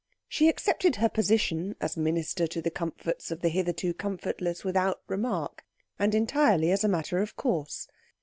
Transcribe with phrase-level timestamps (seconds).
[0.27, 5.63] She accepted her position as minister to the comforts of the hitherto comfortless without remark
[5.99, 7.87] and entirely as a matter of course.